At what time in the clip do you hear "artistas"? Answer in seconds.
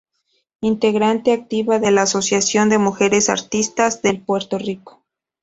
3.29-4.01